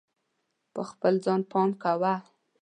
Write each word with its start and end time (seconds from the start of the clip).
په 0.73 0.81
خپل 0.89 1.13
ځان 1.25 1.41
پام 1.51 1.69
کوه. 1.83 2.13